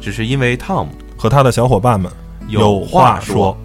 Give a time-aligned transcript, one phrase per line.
[0.00, 2.10] 只是因为 Tom 和他的小伙伴们
[2.48, 3.56] 有话说。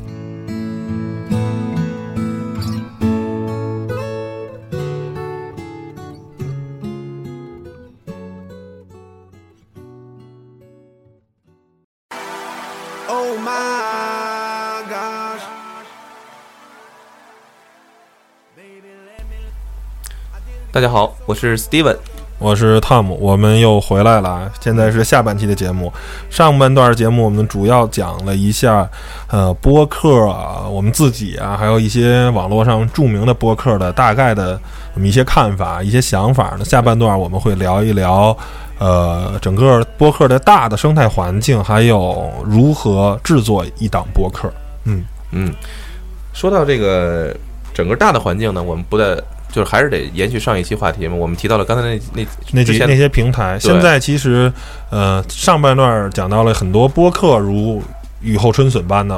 [20.69, 21.97] 大家好，我是 Steven。
[22.39, 24.51] 我是汤姆，我们又回来了。
[24.61, 25.91] 现在是下半期的节目，
[26.29, 28.87] 上半段节目我们主要讲了一下，
[29.27, 34.59] 呃，播客啊，我们自己啊，还有一些网络上著名的播客的大概的
[34.93, 36.53] 我们一些看法、一些想法。
[36.59, 38.37] 那下半段我们会聊一聊，
[38.77, 44.47] 呃，整个播客的大的生态环境，还有如何制作一档播客。
[44.83, 45.51] 嗯嗯，
[46.33, 47.35] 说到这个
[47.73, 49.19] 整个大的环境呢，我们不在。
[49.51, 54.51] 就是还是得延续上一期话题嘛，我们提到了刚才那那那几那些平台，现在其实
[54.89, 57.81] 呃上半段讲到了很多播客如
[58.21, 59.15] 雨后春笋般的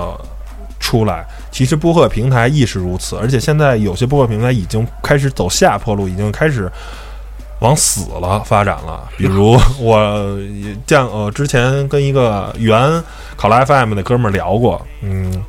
[0.79, 6.71] 出来，其实播客平台亦是如此，而且现在有些播客平台已经开始走下坡路，已经开始
[7.59, 9.09] 往死了发展了。
[9.17, 10.37] 比如 我
[10.85, 13.03] 见呃之前跟一个原
[13.35, 15.43] 考拉 FM 的哥们儿聊过，嗯。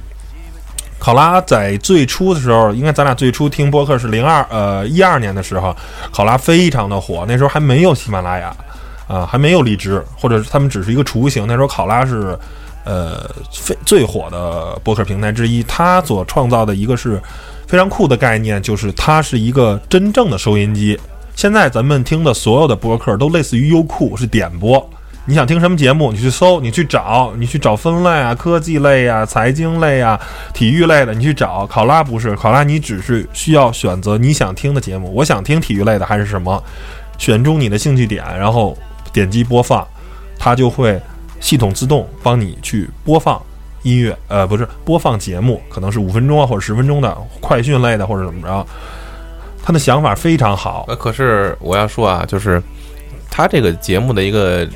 [1.01, 5.75] 考拉在最初的时候，应该咱俩最初听播客是零二呃一二年的时候，
[6.13, 8.55] 考拉非常的火，那时候还没有喜马拉雅，
[9.09, 11.47] 啊还没有荔枝，或者他们只是一个雏形。
[11.49, 12.39] 那时候考拉是
[12.85, 17.21] 呃最最火的播客平台之一，它所创造的一个是
[17.67, 21.01] 非常酷的概念，就是它是一个真正的收音机。
[21.35, 24.87] 现在咱们听的所有的播客都类似于优酷，是点播。
[25.27, 26.11] 你想听什么节目？
[26.11, 30.19] 你去搜，你去找，你去找分类啊，科技类啊，财经类啊，
[30.55, 31.67] 体育类的，你去找。
[31.67, 35.15] 考拉不是考拉，你只是需要选择你想听的节目。
[35.15, 36.61] 我想听体育类的还是什么？
[37.19, 38.77] 选中你的兴趣点，然后
[39.13, 39.87] 点击播放，
[40.39, 41.01] 它就会
[41.39, 43.41] 系统自动帮你去播放
[43.83, 44.17] 音乐。
[44.27, 48.67] 呃，不是播放节目，可能是五分钟啊或者十分钟的快讯类的或者怎么着。
[49.63, 50.89] 他的想法非常好。
[50.99, 52.61] 可是我要说啊，就是
[53.31, 54.67] 他这个节目的一个。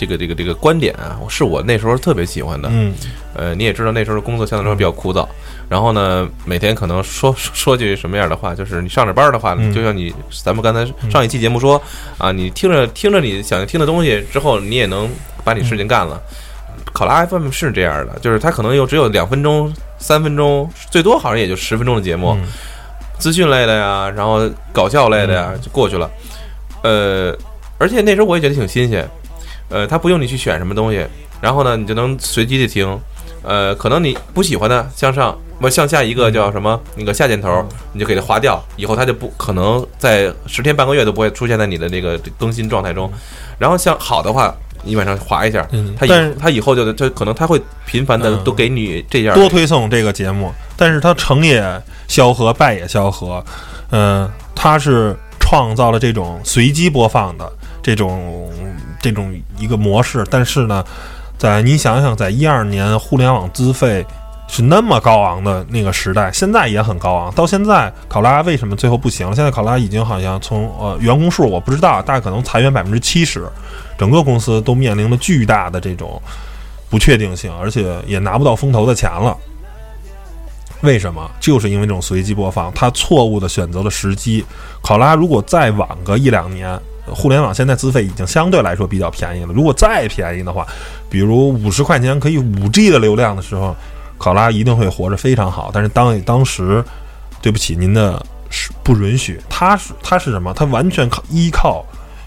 [0.00, 2.70] 这个这个这个观点啊，是我那时候特别喜欢的。
[2.72, 2.94] 嗯，
[3.34, 5.28] 呃，你也知道那时候工作相对来说比较枯燥，
[5.68, 10.10] 然后呢，每天可能说说句什么样的话，就是你上着班的话，就像你
[10.42, 11.80] 咱们刚才上一期节目说
[12.16, 15.06] 啊，你听着听着你想听的东西之后，你也能
[15.44, 16.18] 把你事情干了。
[16.92, 22.34] 考拉 FM 是这样的，就是它可能又只有两分钟、三分钟，最多好像也就十分钟的节目，
[23.18, 26.10] 资讯类的呀，然后搞笑类的呀，就过去了。
[26.82, 27.36] 呃，
[27.78, 29.06] 而且那时候我也觉得挺新鲜。
[29.70, 31.06] 呃，它不用你去选什么东西，
[31.40, 33.00] 然后呢，你就能随机的听。
[33.42, 43.10] 呃，可能你不喜欢的，向上不向下一个叫什么那个下箭头，你就给它划掉，以后它就不可能在十天半个月都不会出现在你的那个更新状态中。
[43.58, 45.66] 然后像好的话，你往上划一下，
[45.96, 53.42] 它以它以后就就可能它会频繁的都给你这样多推送这个节目，但是它成也萧何，败也萧何。
[53.90, 57.50] 嗯，它是创造了这种随机播放的
[57.82, 58.52] 这种。
[59.00, 60.84] 这种一个模式，但是呢，
[61.38, 64.04] 在你想想，在一二年互联网资费
[64.46, 67.32] 是那么高昂的那个时代，现在也很高昂。
[67.32, 69.34] 到现在，考拉为什么最后不行了？
[69.34, 73.48] 现在考拉已经好像从呃员工数我不知道，大概可能裁员百分之七十，
[73.96, 76.20] 整个公司都面临着巨大的这种
[76.90, 79.36] 不确定性，而且也拿不到风投的钱了。
[80.82, 81.30] 为什么？
[81.40, 84.44] 就是因为这种随机播放，他错误的选择了时机。
[84.82, 86.78] 考拉如果再晚个一两年。
[87.14, 89.52] 互联网现在资费已经相对来说比较便宜了。
[89.52, 90.66] 如果再便宜的话，
[91.08, 93.74] 比如五十块钱可以五 G 的流量的时候，
[94.18, 95.70] 考拉一定会活着非常好。
[95.72, 96.84] 但是当当时，
[97.42, 99.40] 对不起，您的是不允许。
[99.48, 100.52] 它是它是什么？
[100.54, 101.84] 它完全靠依靠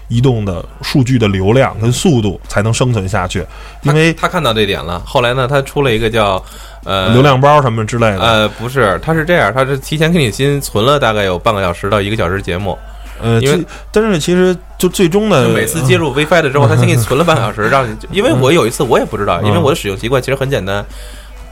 [0.08, 3.44] 移动的数据的流量跟速度才能生存下去。
[3.82, 5.02] 因为他看到这点了。
[5.06, 6.42] 后来呢，他出了一个叫
[6.84, 8.20] 呃流量包什么之类的。
[8.20, 12.78] 呃，不是，他是这样，他是提前给你新存了大概有半个小时到一个小时节目。
[13.24, 17.96] 呃，因为但是其实就最终呢每次接入 WiFi 的之后，他先给你存了半小时， 让你。
[18.12, 20.84] 因为我有一次我也不知道，因为我的使用习惯其实很简单，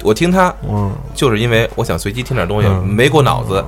[0.03, 3.65] 我听它，嗯，就是因为我想随机听点东西，没过脑子。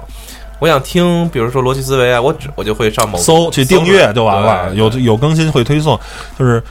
[0.61, 5.99] 我想听，比如说逻辑思维啊，我只我就会上某搜去订阅就完了，有有更新会推送，
[6.39, 6.63] 就是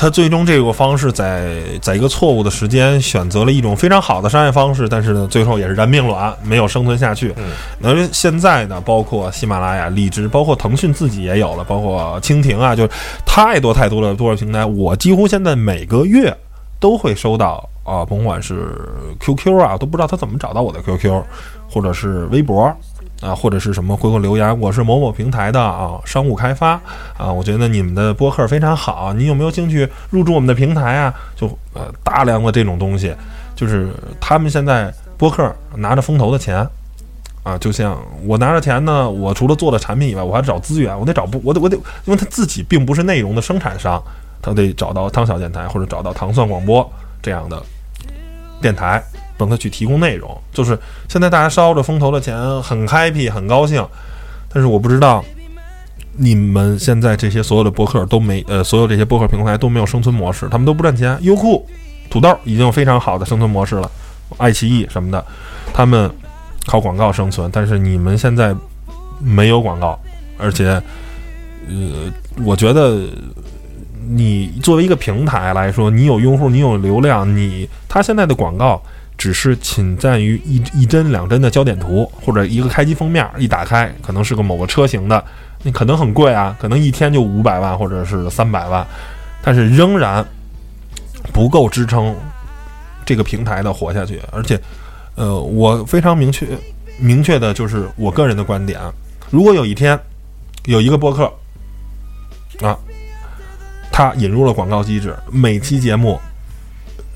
[0.00, 7.34] 他最终这个方式在在一个错误的时间选择了一种非常好的商业方式，但是呢，最后也是燃命卵，没有生存下去。
[7.36, 7.46] 嗯，
[7.80, 12.88] 那现在呢，包括喜马拉雅、荔枝，包括腾讯自己也有了，包括蜻蜓啊，就
[13.26, 16.32] 太多太多的多少平台，我几乎现在每个月
[16.78, 18.68] 都会收到啊，甭管是
[19.18, 21.20] QQ 啊，都不知道他怎么找到我的 QQ，
[21.68, 22.72] 或者是微博。
[23.20, 26.80] 啊，或者是什么回个留言，我是某某平台的啊，商务开发
[27.16, 31.12] 啊，我觉得你们的播客非常好，你有没有兴趣入驻我们的平台啊？
[31.34, 33.12] 就呃大量的这种东西，
[33.56, 33.88] 就是
[34.20, 36.64] 他们现在播客拿着风投的钱
[37.42, 44.00] 啊，就像我拿着钱呢，我除了做了产品以外，我还找资源，我得找不，我得我得，因为他自己并不是内容的生产商，
[44.40, 46.88] 他得找到汤小电台或者找到糖蒜广播
[47.20, 47.60] 这样的
[48.62, 49.02] 电台。
[49.38, 53.82] 帮他去提供内容，就是现在大家烧着风投的钱，很 happy，很高兴。
[54.52, 55.24] 但是我不知道，
[56.16, 61.16] 你们现在这些所有的博客都没，呃，所有这些博客平台都没有生存模式，他们都不赚钱。
[61.20, 61.64] 优酷、
[62.10, 63.90] 土豆已经有非常好的生存模式了，
[64.38, 65.24] 爱奇艺什么的，
[65.72, 66.10] 他们
[66.66, 67.48] 靠广告生存。
[67.52, 68.54] 但是你们现在
[69.20, 69.98] 没有广告，
[70.38, 70.82] 而且，
[71.68, 72.10] 呃，
[72.42, 73.00] 我觉得
[74.08, 78.82] 你作为一个平台来说，你有用户，你有流量，你他现在的广告。
[79.18, 85.22] 只是仅在于一一帧两帧的焦点图，或者一个开机封面，一打开可能是个某个车型的，
[85.64, 88.86] 你可能很贵啊，可能一天就五百万或者是三百万，
[89.42, 90.24] 但是仍然
[91.32, 92.14] 不够支撑
[93.04, 94.22] 这个平台的活下去。
[94.30, 94.56] 而且，
[95.16, 96.46] 呃，我非常明确
[96.96, 98.80] 明确的就是我个人的观点：
[99.30, 99.98] 如果有一天
[100.66, 101.24] 有一个播客
[102.60, 102.78] 啊，
[103.90, 106.20] 他引入了广告机制，每期节目。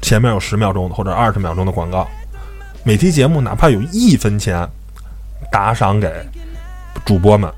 [0.02, 2.06] 前面有十秒钟或者二十秒钟的广告，
[2.84, 4.68] 每期节目哪怕有一分钱
[5.50, 6.12] 打赏给
[7.04, 7.50] 主播们，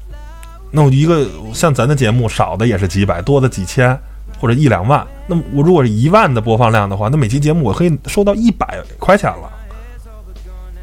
[0.71, 3.99] 那我一个像咱的节目少的也是几百，多的几千
[4.39, 5.05] 或者一两万。
[5.27, 9.51] 那我如果是一万的播放量的话，那每期节目我可以收到一百块钱了。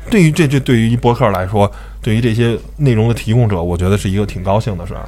[0.10, 1.72] 对于这这对于一播客来说，
[2.02, 5.08] 对于这些内容的提供者，我觉得是一个挺高兴的事儿，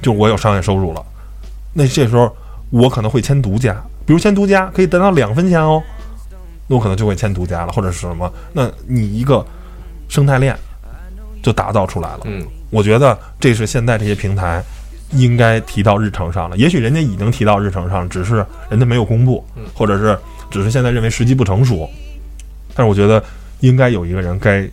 [0.00, 1.04] 就我有商业收入了。
[1.74, 2.34] 那这时候
[2.70, 3.76] 我可能会签独家。
[4.06, 5.82] 比如签独家可以得到两分钱哦，
[6.66, 8.32] 那我可能就会签独家了，或者是什么？
[8.52, 9.44] 那你一个
[10.08, 10.56] 生态链
[11.42, 12.20] 就打造出来了。
[12.24, 14.62] 嗯，我觉得这是现在这些平台
[15.10, 16.56] 应该提到日程上了。
[16.56, 19.44] 也许人家已经提到日程上，只是人家没有公布，
[19.74, 20.18] 或者是
[20.50, 21.88] 只是现在认为时机不成熟。
[22.74, 23.22] 但是我觉得
[23.60, 24.68] 应该有一个人该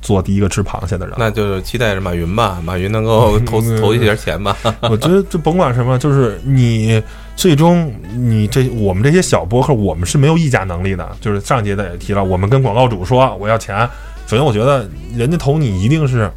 [0.00, 1.14] 做第一个吃螃蟹的人。
[1.18, 4.56] 那就期待着马云吧， 马云能够投投一点钱吧。
[4.90, 7.02] 我觉得这甭管什么，就是你。
[7.38, 11.08] 最终，你这我们这些小博客，我们是没有议价能力的。
[11.20, 13.88] 就是上节的也提了，我们跟广告主说我要钱。
[14.26, 16.28] 首先，我觉得人家投你一定是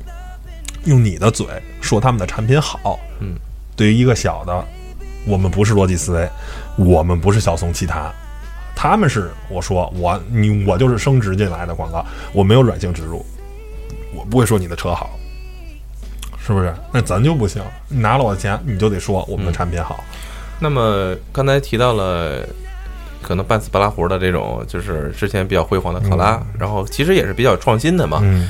[0.86, 1.48] 用你的嘴
[1.82, 3.00] 说他们的产品好。
[3.20, 3.34] 嗯，
[3.76, 4.64] 对于一个小的，
[5.26, 6.30] 我们不是逻辑思维，
[6.78, 8.14] 我们不是小松奇谈，
[8.76, 13.26] 他们是我说我你我就是升值进来的广告，我没有软性植入，我
[14.32, 15.12] 不会说你的车好，
[16.40, 16.74] 是不是？
[16.92, 20.04] 那咱就不行，你拿了我的钱，你就得说我们的产品好。
[20.60, 22.40] 那么刚才提到了，
[23.22, 28.20] 可能半死不拉活的这种，就是之前比较辉煌的考拉，然后其实也是比较创新的嘛。
[28.24, 28.50] 嗯。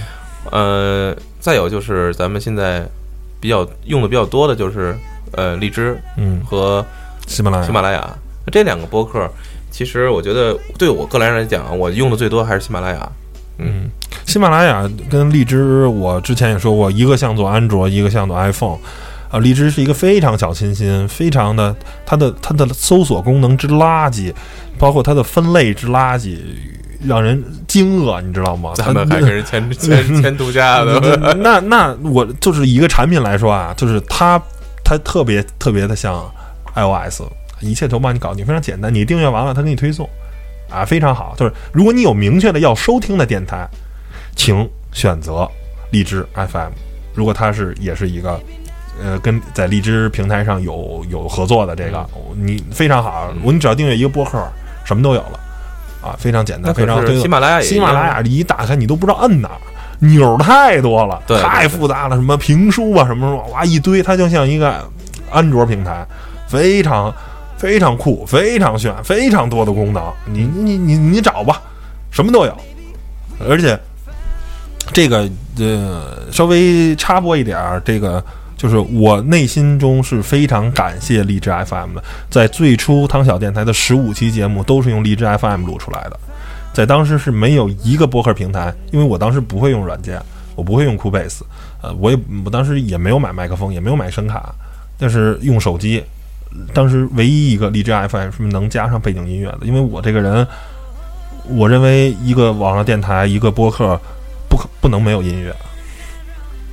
[0.52, 2.84] 呃，再有就是咱们现在
[3.40, 4.96] 比较用的比较多的就是
[5.34, 6.86] 呃荔枝，嗯，和
[7.28, 7.64] 喜马拉雅。
[7.66, 8.18] 喜马拉雅
[8.52, 9.30] 这两个播客，
[9.70, 13.12] 其实我觉得对我个人来讲，我用的最多还是喜马拉雅。
[13.60, 13.90] 嗯，
[14.32, 18.78] 喜马拉雅跟荔枝，我之前也说过，一个像做安卓，一个像做 iPhone。
[19.30, 24.34] 啊，荔枝是一个非常小清新，非常的它的它的搜索功能之垃圾，
[24.80, 26.38] 包括它的分类之垃圾，
[27.06, 28.72] 让人惊愕，你知道吗？
[28.74, 31.36] 咱们还是签签签独家的。
[31.40, 34.42] 那那我就是一个产品来说啊，就是它
[34.82, 36.24] 它特别特别的像
[36.76, 37.24] iOS，
[37.60, 38.94] 一切都帮你搞定，非常简单。
[38.94, 40.10] 你订阅完了，它给你推送，
[40.70, 41.36] 啊，非常好。
[41.38, 43.68] 就是如果你有明确的要收听的电台，
[44.36, 45.50] 请选择
[45.92, 46.72] 荔枝 FM。
[47.14, 48.40] 如果它是也是一个。
[49.02, 53.34] 呃，跟在荔枝平台上有有合作的这个，你非常好。
[53.42, 54.38] 我你只要订阅一个播客，
[54.84, 55.40] 什么都有了
[56.04, 57.04] 啊，非常简单，非常。
[57.18, 59.50] 喜马拉雅，喜马拉雅一打开，你都不知道摁哪，
[60.00, 64.88] 钮太多了，太复杂了，什么评书啊，什么什么，哇一堆，它就像一个
[65.32, 66.06] 安卓平台，
[66.48, 67.12] 非常
[67.58, 70.04] 非常酷，非常炫，非常多的功能。
[70.26, 71.60] 你你你你找吧，
[72.12, 72.56] 什么都有，
[73.50, 73.80] 而且
[74.94, 78.24] 这个呃，稍微插播一点儿，这个。
[78.58, 86.20] 就是我内心中是非常感谢荔枝 FM 的，在最初汤小电台的十五期节目都是用荔枝 FM 录出来的，
[86.72, 90.22] 在当时是没有一个播客平台，因为我当时不会用软件，
[90.56, 91.40] 我不会用 Cubase，
[91.82, 94.54] 呃，我也我当时也没有买麦克风，也没有买声卡，
[94.96, 96.04] 但是用手机
[96.72, 100.46] 当时唯一一个荔枝 FM 是能加上背景音乐的，因为我这个人，
[101.48, 104.00] 我认为一个网络电台一个播客
[104.52, 105.56] 不可不能没有音乐，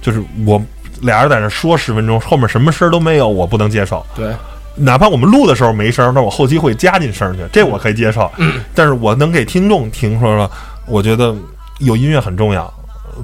[0.03, 0.61] 就是我
[1.03, 4.05] 俩人在那说十分钟，后面什么声都没有，我不能接受。
[4.17, 4.35] 对，
[4.75, 8.29] 哪怕我们录的时候没声，那我后期会加进声去，这我可以接受。
[8.75, 10.51] 但是我能给听众听说了，
[10.87, 11.33] 我觉得
[11.79, 12.75] 有音乐很重要。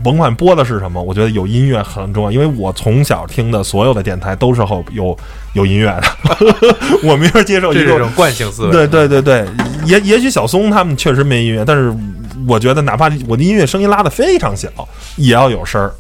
[0.03, 5.17] 甭管播的是什么，我觉得有音乐很重要，因为我从小听的所有的电台都是后有
[5.53, 6.07] 有音乐的，
[7.05, 8.73] 我没法接受一这种惯性思维。
[8.73, 9.47] 对对对对，
[9.85, 11.95] 也也许小松他们确实没音乐，但是
[12.47, 14.69] 我觉得哪怕我的音乐声音拉的非常小，
[15.17, 15.93] 也要有声儿。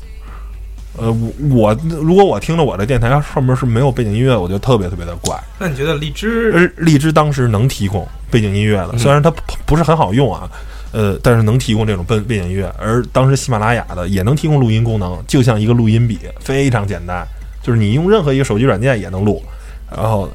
[0.96, 1.10] 呃，
[1.50, 5.36] 我如果我听着我的电台上面是没有背景音乐，我觉得特别特别的怪。
[5.58, 6.52] 那你觉得荔枝？
[6.52, 9.32] 呃，荔枝当时能提供背景音乐的，虽然它
[9.66, 10.48] 不是很好用啊。
[10.92, 17.26] 呃，但是能提供这种背背景音乐，而当时喜马拉雅的也能提供录音功能，就像一个录音笔，非常简单，
[17.60, 19.42] 就是你用任何一个手机软件也能录。
[19.90, 20.30] 然后，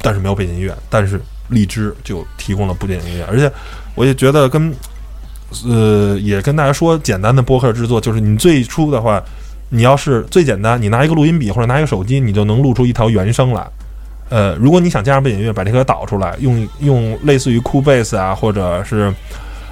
[0.00, 3.52] 但是没有背景音乐，但是荔枝就提供了背景音乐，而且
[3.94, 4.74] 我也觉得跟
[5.66, 9.22] 呃，也跟大家说，简单的播客制作就是你最初的话，
[9.70, 13.66] 你要是最简单，你拿一个录音笔或者拿一个手机，你就能录出一条原声来。
[14.28, 19.10] 呃，如果你想加上背景音乐，把这个导出来，用用类似于 Cubase 啊，或者是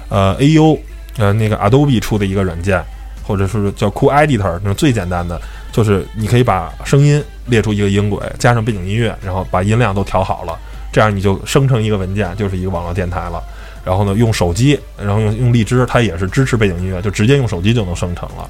[0.09, 0.79] 呃，A U，
[1.17, 2.83] 呃，那个 Adobe 出的一个软件，
[3.23, 5.39] 或者是叫 Cool Editor，那最简单的，
[5.71, 10.57] 就是你可以把声音列出一个音轨，加上背景音乐，然后把音量都调好了，
[10.91, 13.39] 这样你就生成一个文件，就是一个网络电台了。
[13.87, 18.49] 然后呢，用手机，然后用用荔枝，它也是支持背景音乐，就直接用手机就能生成了。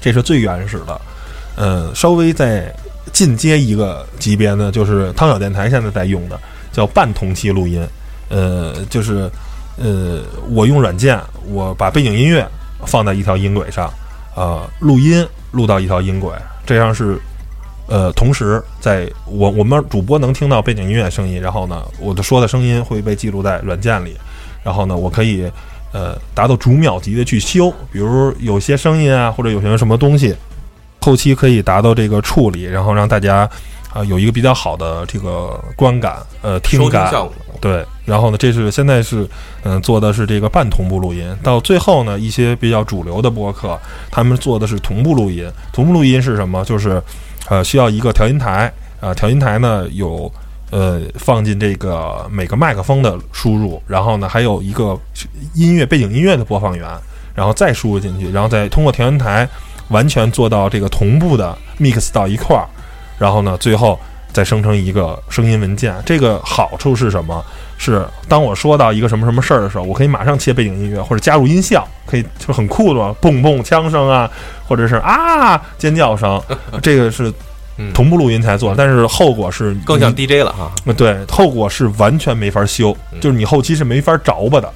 [0.00, 0.98] 这是最原始的。
[1.56, 2.74] 呃，稍微再
[3.12, 6.40] 进阶一个级别呢，就是汤小电台现在在用的，
[6.72, 7.86] 叫半同期录音。
[8.30, 9.30] 呃，就是。
[9.78, 10.20] 呃，
[10.50, 12.46] 我用软件，我把背景音乐
[12.84, 13.90] 放在一条音轨上，
[14.36, 16.30] 呃，录音录到一条音轨，
[16.66, 17.18] 这样是，
[17.92, 24.16] 呃，同时在我我们主播能听到背景音乐声音，然后呢，我的说的声音会被记录在软件里，
[24.64, 25.44] 然后呢，我可以
[25.92, 30.34] 呃达到逐秒级的去修，比如有些声音啊，或者有些什么东西，
[31.02, 33.46] 后期可以达到这个处理，然后让大家
[33.92, 37.12] 啊有一个比较好的这个观感，呃，听感。
[37.60, 39.28] 对，然后呢，这是现在是，
[39.64, 41.36] 嗯，做的是这个半同步录音。
[41.42, 43.78] 到最后呢，一些比较主流的播客，
[44.10, 45.46] 他们做的是同步录音。
[45.74, 46.64] 同步录音是什么？
[46.64, 47.00] 就是，
[47.52, 50.32] 呃，需要一个调音台，呃，调音台呢有，
[50.70, 54.98] 呃，放进这个每个麦克风的输入，然后呢还有一个
[55.52, 56.88] 音乐背景音乐的播放源，
[57.34, 59.46] 然后再输入进去，然后再通过调音台
[59.88, 62.64] 完全做到这个同步的 mix 到一块儿，
[63.18, 64.00] 然后呢最后。
[64.32, 67.44] 再生成一个声音文件，这个好处是什么？
[67.78, 74.30] 是当我说到一个什么什么事儿的时候，我可以马上切背景音乐或者加入音效，可以就很酷的蹦蹦枪声啊，
[74.68, 76.40] 或者是啊尖叫声。
[76.80, 77.32] 这个是
[77.92, 80.70] 同步录音才做，但是后果是更像 DJ 了哈。
[80.96, 84.72] 对，后果是完全没法修，就是你后期是没法着吧的，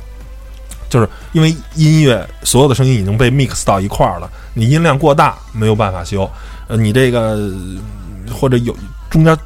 [0.89, 6.29] 就是因为音乐所有的声音已经被 mix 到一块儿了，你音量过大没有办法修。
[6.67, 7.39] 呃，你这个
[8.35, 8.75] 或者有。
[9.11, 9.37] 中间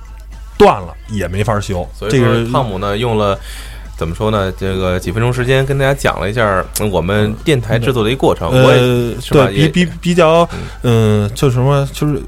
[0.59, 3.39] 断了也没法修，所以这个汤姆呢用了
[3.97, 4.51] 怎么说呢？
[4.53, 8.49] 这个几分钟时间跟大家讲了一下我们电台制作的一个过程。
[8.51, 10.49] 呃，对，比比比较，
[10.83, 12.23] 嗯，就什么，就是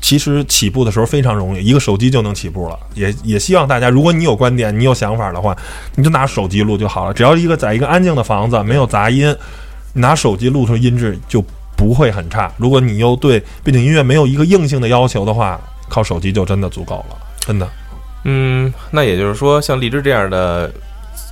[0.00, 2.78] 其实起步的时候非常容易，一个手机就能起步了。
[2.94, 5.54] 也也希望大家，如果你有观点，你有想法的话，
[5.96, 7.12] 你就拿手机录就好了。
[7.12, 9.34] 只要一个在一个安静的房子，没有杂音，
[9.92, 11.44] 拿手机录出音质就
[11.76, 12.50] 不会很差。
[12.56, 15.60] 如果你又对背景音乐没有一个硬性的要求的话。
[15.88, 17.68] 靠手机就真的足够了，真的。
[18.24, 20.70] 嗯，那也就是说，像荔枝这样的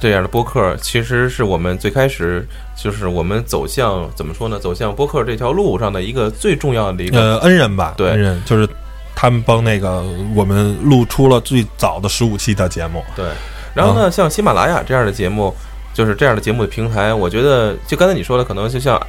[0.01, 2.47] 这样的播客，其实是我们最开始
[2.77, 4.59] 就是我们走向怎么说呢？
[4.59, 8.69] 走向播客这条路上的一个最重要的一个呃恩人吧，对，恩人就是
[9.15, 13.03] 他们帮那个我们录出了最早的十五期的节目。
[13.17, 13.27] 对，
[13.75, 15.53] 然后呢，像喜马拉雅这样的节目，
[15.93, 19.01] 就是这样的节目的平台，我觉得就刚才你说的，可能就像。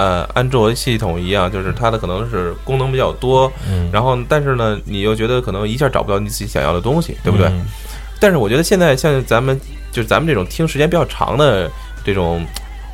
[0.00, 3.52] 呃，安卓系统一样，就是它的可能是功能比较多，
[3.92, 7.52] 然后但是呢，你又觉得可能一下找不到你自己想要的东西，对不对？
[8.18, 9.60] 但是我觉得现在像咱们
[9.92, 11.70] 就是咱们这种听时间比较长的
[12.02, 12.42] 这种，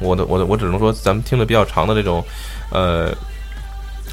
[0.01, 2.25] 我的我的我只能说咱们听的比较长的这种
[2.73, 3.15] 呃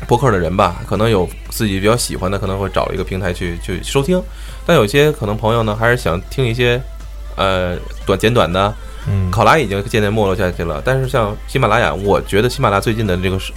[0.05, 4.21] 播客的人吧，可能有自己比较喜欢的，可能会找一个平台去去收听。
[4.67, 6.79] 但有些可能朋友呢，还是想听一些
[7.37, 8.71] 呃短简短的。
[9.31, 13.51] 考拉已经渐渐没落下去了，但是像喜马拉雅，我觉得喜马拉雅最近的这个是，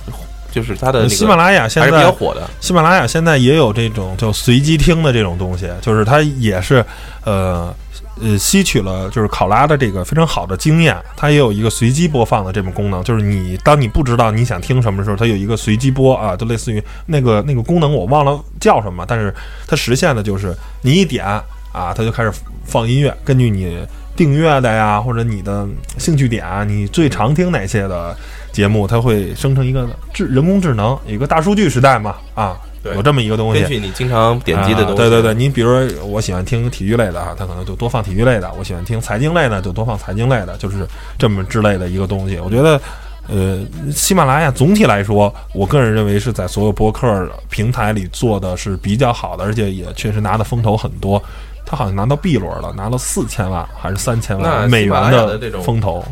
[0.50, 2.48] 就是它的喜马拉雅现还是比较火的。
[2.60, 6.84] 喜马拉雅现在也有这种叫随机听的这种东西，就是它也是
[7.24, 7.74] 呃
[8.20, 19.34] 呃吸取了就是考拉的这个非常好的经验，它也有一个随机播放的这种功能，就是你当你不知道你想听什么的时候，它有一个随机播啊，就类似于那个那个功能我忘了叫什么，但是
[19.66, 21.24] 它实现的就是你一点
[21.72, 22.32] 啊，它就开始
[22.64, 23.76] 放音乐，根据你
[24.16, 25.66] 订阅的呀或者你的
[25.99, 28.16] 兴趣点啊，你最常听哪些的。
[28.52, 33.61] 节目它会生成一个智人工智能，一个大数据时代嘛啊，有这么一个东西。
[33.61, 40.87] 根据你经常点击的东西，啊对对对，你比如说我喜欢听体育类的啊，它可能就多放体育类的；我喜欢听财经类的，就多放财经类的，就是
[41.18, 42.38] 这么之类的一个东西。
[42.38, 42.80] 我觉得，
[43.28, 43.61] 呃，
[43.92, 51.23] 喜马拉雅总体来说，我个人认为是在所有播客平台里做的是比较好的，而且也确实拿的风头很多。
[51.66, 56.02] 他好像拿到 B 轮了，拿了四千万还是三千万美元的这种风投。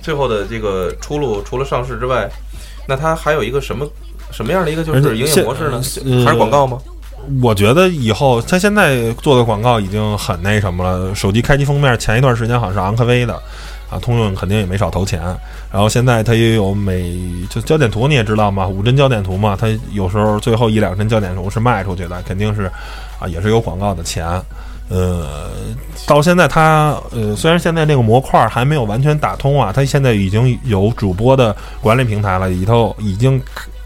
[0.00, 2.28] 最后的这个出路，除了上市之外，
[2.88, 3.86] 那它还有一个什么
[4.32, 5.80] 什么样的一个就是营业模式呢？
[6.04, 6.78] 呃还是广告吗？
[7.40, 11.14] 我觉得以后他现在做的广告已经很那什么了。
[11.14, 13.32] 手机开机封面前一段时间好像是昂科威的，
[13.88, 15.22] 啊，通用肯定也没少投钱。
[15.70, 17.16] 然后现在它也有美
[17.48, 22.64] 就焦点图，你也知道嘛，五帧焦点图嘛，它有时候最后一两帧焦点图是卖出去的，肯定是
[23.20, 24.26] 啊，也是有广告的钱。
[24.92, 25.26] 呃，
[26.06, 33.40] 到现在它呃，虽然现在这个模块还没有完全打通啊，它现在已经有主播的管理平台了，里头已经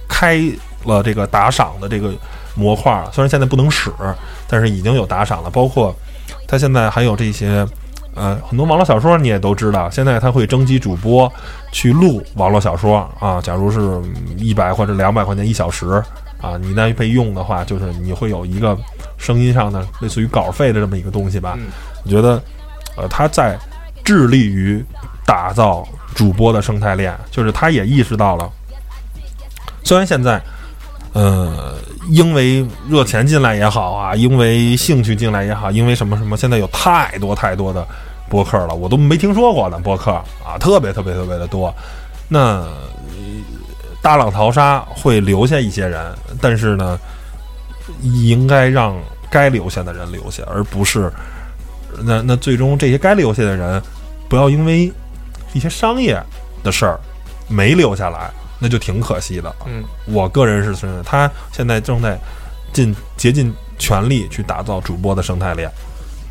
[0.09, 0.43] 开
[0.85, 2.13] 了这个打赏的这个
[2.57, 2.93] 模块。
[3.13, 3.93] 虽然现在不能使，
[4.49, 5.51] 但是已经有打赏了。
[5.51, 5.95] 包括
[6.49, 7.65] 它现在还有这些
[8.17, 11.33] 呃很多网络小说，你也都知道，现在它会征集主播
[11.71, 13.41] 去录网络小说啊。
[13.41, 14.03] 假如是
[14.39, 16.03] 一百或者两百块钱一小时
[16.43, 18.77] 啊，你那被用的话，就是你会有一个
[19.19, 21.55] 声音上的类似于稿费的这么一个东西吧。
[21.59, 21.67] 嗯
[22.05, 22.41] 我觉得，
[22.97, 23.59] 呃，他在
[24.05, 24.85] 致力于
[25.27, 28.49] 打造主播的生态链，就是他也意识到了，
[29.83, 30.41] 虽然现在，
[31.13, 31.75] 呃，
[32.09, 37.85] 因为热钱进来也好啊，因为兴趣进来也好，因为什么什么，现在有太多太多的
[38.29, 40.13] 播客了，我都没听说过的播客
[40.45, 41.75] 啊，特别特别特别的多。
[42.29, 42.69] 那呃
[44.01, 46.97] 大浪淘沙会留下一些人，但是呢，
[48.03, 48.97] 应该让
[49.31, 51.13] 该留下的人留下，而不是
[52.05, 53.83] 那那最终这些该留下的人，
[54.29, 54.93] 不要因为
[55.53, 56.21] 一些商业
[56.63, 56.99] 的事儿
[57.49, 59.55] 没留下来，那就挺可惜的。
[59.67, 62.19] 嗯，我个人是觉得他现在正在
[62.73, 65.71] 尽竭尽全力去打造主播的生态链。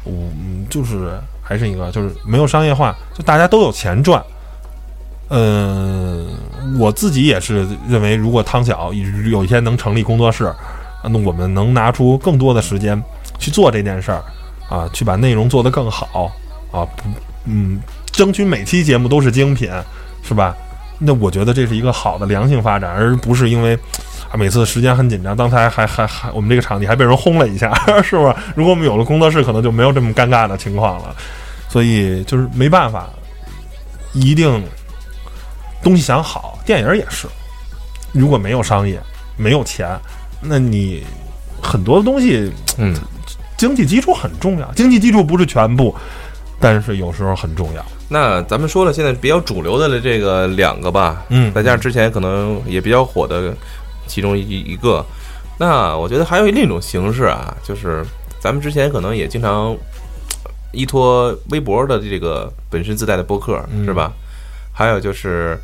[0.05, 4.23] 嗯，就是还是一个就是没有商业化，就大家都有钱赚。
[5.29, 6.27] 嗯，
[6.77, 10.53] 我自己也是认为，如果汤小有一天能成立工作室，
[11.09, 13.01] 那我们能拿出更多的时间
[13.39, 14.23] 去做这件事儿，
[14.69, 16.31] 啊，去把内容做得更好，
[16.71, 16.87] 啊，
[17.45, 17.79] 嗯，
[18.11, 19.69] 争取每期节目都是精品，
[20.23, 20.55] 是吧？
[20.97, 23.77] 那我觉得这是一个好的良性发展，而不是因为
[24.31, 25.35] 啊每次时间很紧张。
[25.35, 28.35] 刚才还还还我们这个场地还被人轰了一下， 是吧？
[28.55, 31.15] 如果我们有了工作室，可能就没有这么尴尬的情况了。
[31.67, 33.09] 所以就是没办法，
[34.13, 34.63] 一定
[35.83, 37.27] 东西想好，电影也是，
[38.13, 38.97] 如果没有商业，
[39.35, 39.89] 没有钱，
[40.41, 41.03] 那你
[41.61, 42.93] 很多东西嗯，
[43.57, 45.95] 经济基础很重要，经济基础不是全部，
[46.59, 47.83] 但是有时候很重要。
[48.07, 53.53] 那咱们说了，现在比较主流的这个两个吧，嗯再加上之前可能也比较火的
[54.07, 55.03] 其中一一个，
[55.57, 58.05] 那我觉得还有另一种形式啊，就是
[58.39, 59.71] 咱们之前可能也经常
[60.43, 64.11] 呃依托微博的这个本身自带的播客，嗯是吧？
[64.71, 65.57] 还有就是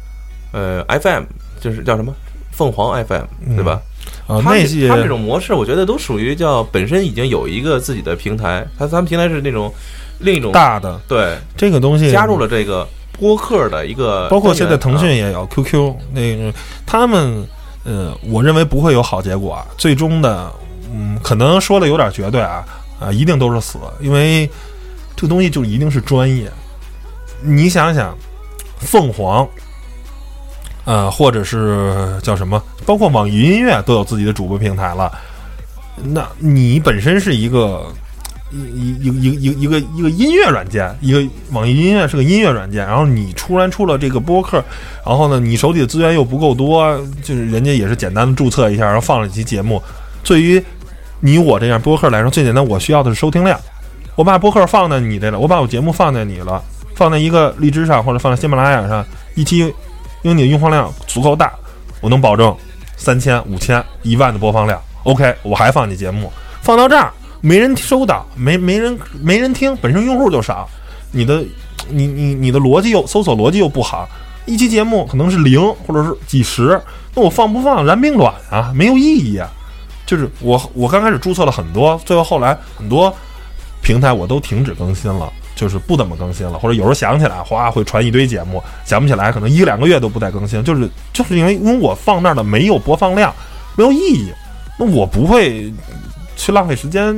[0.52, 1.24] 呃 FM，
[1.60, 2.12] 就是叫什么
[2.52, 3.80] 凤凰 FM，对吧？
[4.28, 9.74] 啊，那些他们这种模式，我觉得都属于叫本身已经有一个自己的平台，他他们平台是那种
[10.20, 12.88] 另一种大的对这个东西加入了这个
[13.20, 16.54] 播客的一个，包括现在腾啊讯也有 QQ，、那个
[16.86, 17.46] 他们，
[17.84, 19.66] 呃，我认为不会有好结果啊。
[19.78, 20.52] 最终的，
[20.92, 22.66] 嗯，可能说的有点绝对啊，
[23.00, 24.50] 啊，一定都是死，因为
[25.16, 26.50] 这个东西就一定是专业。
[27.44, 28.16] 你想想，
[28.80, 29.48] 凤凰，
[30.86, 35.12] 呃，或者是叫什么，包括网易云音乐都有自己的主播平台了。
[36.04, 37.86] 那你本身是一个
[38.52, 44.64] 一一一一一个一个音乐软件，一个网易音乐是个音乐软件，然后你突然出了这个播客，
[45.06, 49.82] 然后呢，你手里的资源又不够多，就是人家也是简单的注册一下，然后放了一期节目。
[50.24, 50.64] 对于
[51.20, 53.60] 你我这样播客来说，最简单，我需要的是收听量。
[54.16, 56.62] 我把播客放在你这了，我把我节目放在你了，
[56.96, 59.74] 放在一个荔枝上或者放在喜马拉雅上，一期
[60.22, 61.52] 因为你的用放量足够大，
[62.00, 62.56] 我能保证
[62.98, 64.80] 三千、五千、一万的播放量。
[65.04, 66.32] OK，我还放你节目，
[66.62, 70.70] 放到这儿没人收到，没没人没人听，本身用户就少，
[71.12, 71.44] 你的
[71.90, 74.08] 你你你的逻辑又搜索逻辑又不好，
[74.46, 76.80] 一期节目可能是零或者是几十，
[77.16, 78.72] 那我放不放燃并卵啊？
[78.76, 79.50] 没有意义啊！
[80.06, 83.12] 就是我我刚开始注册了很多，最后后来很多
[83.82, 85.32] 平台我都停止更新了，
[85.62, 93.32] 就是不怎么更新了，或者有时候想起来，哗会传一堆节目，想不起来可能一两个月都不再更新，就是就是因为因为我放那儿的没有播放量，
[93.78, 94.34] 没有意义，
[94.80, 95.72] 那我不会
[96.36, 97.16] 去浪费时间。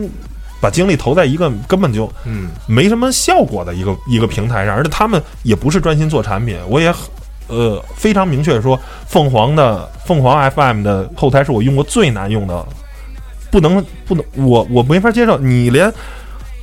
[0.60, 6.58] 把精力投在一个根本就嗯没什么效果的一个一个平台上，而且他们也不是专心做产品。
[6.70, 6.94] 我也
[7.48, 12.66] 呃非常明确说，凤凰的凤凰 FM 的后台是我用过最难用的，
[13.52, 15.38] 不能不能，我我没法接受。
[15.38, 15.92] 你连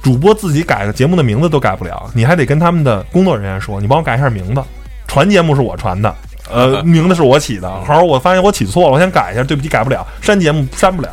[0.03, 4.63] 主播自己改的节目的名字都改不了，你还得跟他们的工作人员说，你帮我改一下名字。
[5.07, 6.15] 传节目是我传的，
[6.51, 7.69] 呃， 名字是我起的。
[7.85, 10.07] 好，我发现我起错了，我想改一下，对不起，改不了。
[10.21, 11.09] 删节目删不了。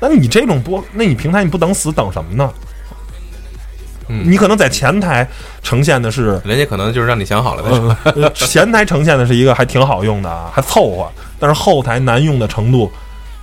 [0.00, 2.50] 那你这种播，那你平台你不等死等什么呢？
[4.10, 5.28] 嗯你可能在前台
[5.62, 7.96] 呈现的是，人家可能就是让你想好了再说。
[8.22, 12.90] 呃，前台呈现的是一个还挺好用的啊，还凑合，但是后台难用的程度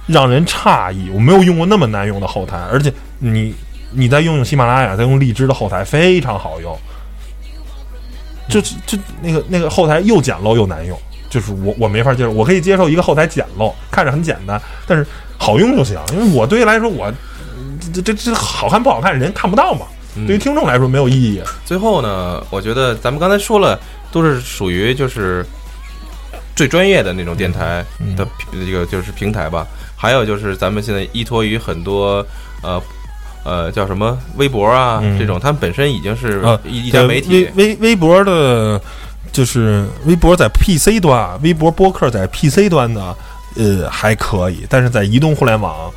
[0.08, 1.08] 让人诧异。
[1.14, 3.54] 我没有用过那么难用的后台，而且你
[3.96, 6.78] 你再用用喜马拉雅，再用荔枝的后台非常好用，
[8.50, 10.98] 就就那个那个后台又简陋又难用，
[11.30, 12.32] 就是我我没法接受。
[12.32, 15.06] 我可以接受一个后台简陋，看着很简单，但是
[15.38, 16.00] 好用就行。
[16.14, 17.12] 因为我对于来说，我
[17.94, 19.86] 这这这好看不好看，人看不到嘛。
[20.26, 21.42] 对于听众来说没有意义。
[21.66, 23.78] 最后呢，我觉得咱们刚才说了，
[24.12, 25.46] 都是属于就是
[26.56, 29.68] 最专业的那种电台嗯的这个就是平台吧。
[29.98, 32.26] 还有就是咱们现在依托于很多
[32.62, 32.82] 呃
[33.46, 37.68] 呃叫什么微博啊、嗯这种，他们本身已经是啊一一家媒体微。
[37.68, 38.82] 微微博的，
[39.32, 43.16] 就是微博在 PC 端，微博播客在 PC 端呢，
[43.56, 45.92] 呃还可以，但是在移动互联网，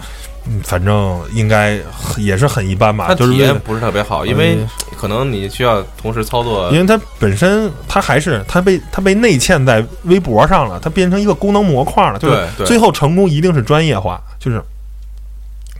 [0.47, 1.79] 嗯，反正应该
[2.19, 3.15] 也是很一般吧。
[3.15, 12.19] 体验不是特别好，因为嗯可能你需要同时操作因为它本身它还是它被它被内嵌在微博上了，它变成一个功能模块了。
[12.19, 14.61] 就是最后成功一定是专业化，就是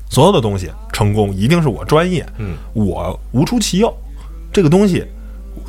[0.09, 3.95] 所有的东西成功一定是我专业，嗯我无出其右，
[4.53, 5.05] 这个东西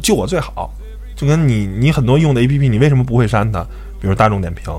[0.01, 0.73] 就我最好。
[1.15, 3.61] 就跟你你很多用的 A P P，你为什么不会删它？
[3.99, 4.73] 比如大众点评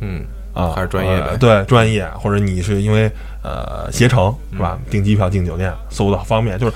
[0.00, 3.10] 嗯啊，还是专业的呃对专业，或者你是因为
[3.42, 4.78] 呃携程是吧？
[4.78, 6.72] 嗯订机票、订酒店搜的方便，就是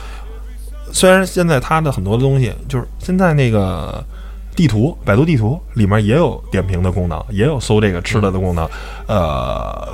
[0.92, 4.05] 虽然现在它的很多的东西，就是现在那个
[4.57, 8.69] 地图，百度地图里面也有点评的功能，也有搜这个吃的的功能，
[9.07, 9.88] 呃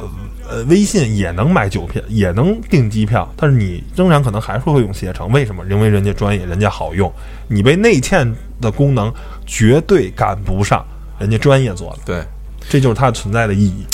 [0.48, 5.64] 呃，微信也能买酒票，也能订机票，但是你仍然可能还是会用携程，为什么？
[5.70, 7.10] 因为人家专业，人家好用，
[7.48, 9.12] 你被内嵌的功能
[9.46, 10.84] 绝对赶不上
[11.18, 12.24] 人家专业做的，对。
[12.68, 13.86] 这就是它存在的意义。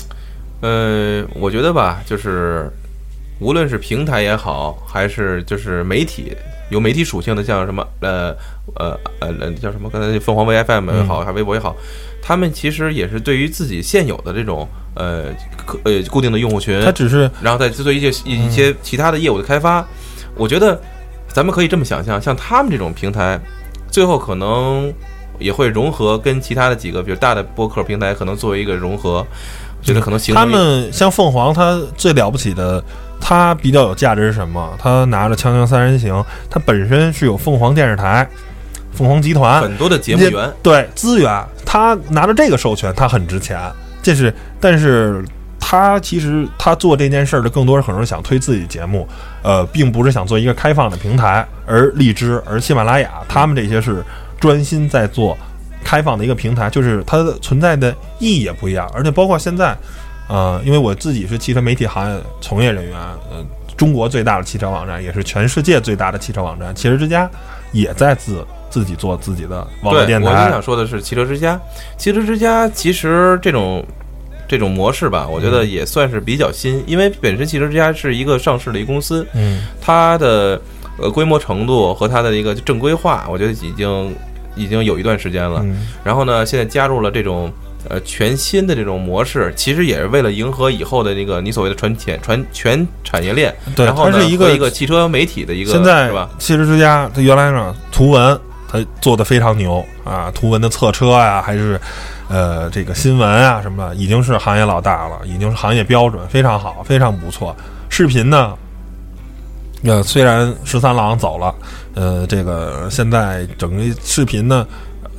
[0.61, 2.69] 呃，我觉得吧，就是
[3.39, 6.37] 无论是平台也好，还是就是媒体
[6.71, 8.35] 有媒体属性的，像什么呃
[8.75, 9.89] 呃呃呃叫什么？
[9.91, 11.77] 刚才凤凰 VFM 也好，还是微博也好，
[12.21, 15.27] 他们其实也是对于自己现有的这种呃
[15.65, 19.87] 可呃固定的用户群，它只是然后再做一些一些其他的业务的开发，
[20.35, 20.81] 我觉得
[21.29, 23.41] 咱们可以这么想象，像他们这种平台，
[23.91, 24.93] 最后可能
[25.39, 29.25] 也会融合跟其他的几个，比如大的播客平台，可能作为一个融合，
[29.79, 32.83] 我觉得可能形成他们像凤凰，它最了不起的，
[33.29, 34.73] 它比较有价值是什么？
[34.79, 36.15] 他拿着《锵锵三人行》，
[36.49, 38.25] 他本身是有凤凰电视台、
[38.93, 43.59] 凤凰集团很多的节目源，对资源，他拿着这个授权，他很值钱。
[44.01, 45.25] 这是，但是
[45.59, 49.09] 他其实他做这件事儿的更多是可能是想推自己节目，
[49.43, 51.45] 呃，并不是想做一个开放的平台。
[51.67, 54.05] 而荔枝、而喜马拉雅，他们这些是
[54.39, 55.37] 专心在做
[55.83, 58.89] 开放的一个平台，就是它的存在的意义也不一样。
[58.95, 59.77] 而且包括现在，
[60.29, 62.95] 呃，因为我自己是汽车媒体行业从业人员，
[63.31, 63.45] 呃，
[63.77, 67.31] 中国最大的汽车网站，也是全世界最大的汽车网站，汽车之家
[67.73, 70.63] 也在自自己做自己的网络对，电台我就想。
[70.63, 71.61] 说的是汽车之家，
[71.97, 73.85] 汽车之家其实这种。
[74.49, 80.63] 这种模式吧，我觉得嗯也算是比较新，因为本身汽车之家是一个上市的一个公司，嗯它的
[80.99, 84.15] 呃规模程度和它的一个正规化，我觉得已经
[84.55, 85.63] 已经有一段时间了。
[85.65, 87.53] 嗯然后呢，现在加入了这种
[87.89, 93.55] 呃全新的这种模式，其实也是为了迎合以后的那个你所谓的传全传全产业链。
[93.75, 96.31] 对然后，它是一个一个汽车媒体的一个现在是吧？
[96.39, 101.81] 汽车之家，它原来呢图文它做的非常牛啊，图文的测车呀、还是
[102.29, 107.57] 呃这个新闻啊什么的，已经是行业老大了，已经是行业标准，非常好，非常不错。
[107.89, 108.55] 视频呢，
[109.85, 111.55] 呃虽然十三郎走了，
[111.95, 114.67] 呃这个现在整个视频呢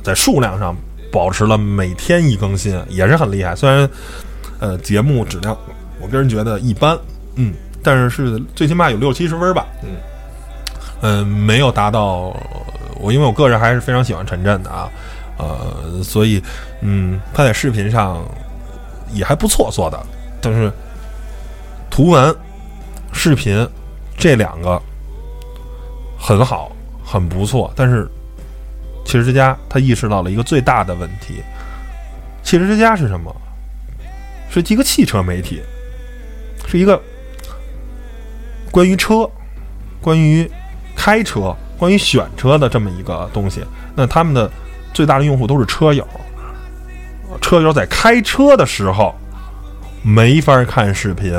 [0.02, 0.76] 在数量上
[1.10, 3.54] 保持了每天一更新，也是很厉害。
[3.56, 3.88] 虽然
[4.58, 5.56] 呃节目质量
[6.00, 6.98] 我个人觉得一般，
[7.36, 9.90] 嗯，但是是最起码有六七十分吧，嗯。
[11.00, 12.36] 嗯，没有达到
[13.00, 14.88] 我，因为我个人还是非常喜欢陈震的啊。
[15.38, 16.42] 呃，所以
[16.80, 18.24] 嗯，他在视频上
[19.12, 20.06] 也还不错做的，
[20.40, 20.72] 但是
[21.88, 22.34] 图文、
[23.12, 23.64] 视频
[24.16, 24.82] 这两个
[26.18, 26.72] 很好，
[27.04, 28.10] 很不错，但是
[29.08, 31.42] 汽车之家他意识到了一个最大的问题，
[32.42, 33.34] 汽车之家是什么？
[34.50, 35.62] 是一个汽车媒体，
[36.66, 37.00] 是一个
[38.70, 39.26] 关于车、
[40.02, 40.50] 关于
[40.94, 43.64] 开车、关于选车的这么一个东西。
[43.94, 44.50] 那他们的
[44.92, 46.06] 最大的用户都是车友，
[47.40, 49.14] 车友在开车的时候
[50.02, 51.32] 没法看视频，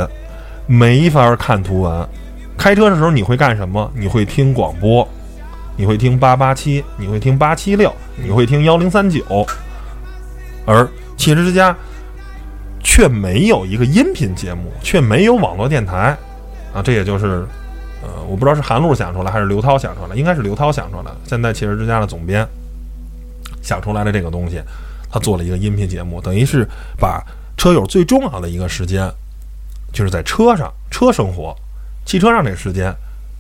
[0.65, 2.10] 没法看图文。
[2.58, 3.91] 开车的时候你会干什么？
[3.93, 5.08] 你会听广播，
[5.80, 9.24] 你会听八八七，你会听八七六，你会听幺零三九，
[10.65, 11.74] 而汽车之家。
[12.82, 16.18] 却没有一个音频节目，却没有网络电台，
[16.74, 17.46] 啊，这也就是，
[18.02, 21.18] 呃，我不知道是韩露想出来还是刘涛想出来，应该是刘涛想出来的。
[21.26, 22.48] 现在汽车之家的总编
[23.62, 24.62] 想出来的这个东西，
[25.12, 26.65] 他做了一个音频节目，等于是
[26.98, 27.22] 把
[27.58, 29.12] 车友最重要的一个时间，
[29.92, 31.54] 就是在车上车生活、
[32.06, 32.96] 汽车上这时间，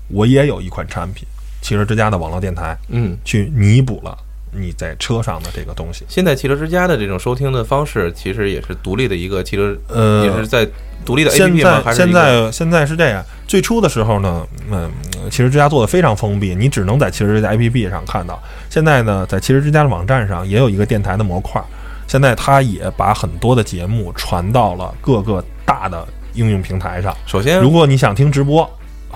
[0.09, 1.25] 我也有一款产品，
[1.61, 4.17] 汽车之家的网络电台，嗯，去弥补了。
[4.51, 10.67] 你在车上的这个东西，现在汽车之家的这种收听的方式，其实也是独立的一个汽车，呃，也是在
[11.05, 11.81] 独立的 APP 吗？
[11.85, 13.23] 还是现在现在是这样。
[13.47, 14.89] 最初的时候呢，嗯，
[15.29, 18.41] 汽车之家做的非常封闭，你只能在汽车之家 APP 上看到。
[18.71, 21.63] 现在呢，在汽车之家的网站上也有一个电台的模块。
[22.07, 27.15] 现在它也把很多的节目传到了各个大的应用平台上。
[27.27, 28.67] 首先，如果你想听直播。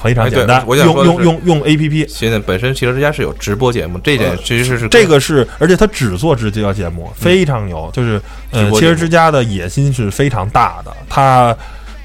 [0.02, 2.06] 非常简单，用用用用 A P P。
[2.08, 7.90] 现在本身汽车之家是有直播节目，这点其实是这个是，而且他只做直播节目，非常牛。
[7.94, 11.56] 就是呃，汽车之家的野心是非常大的，他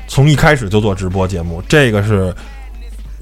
[0.07, 2.35] 从一开始就做直播节目，这个是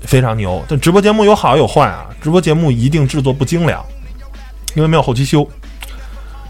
[0.02, 0.62] 非常牛。
[0.68, 3.84] 但直播节目有好有坏啊，直播节目一定制作不精良，
[4.74, 5.48] 因为没有后期修。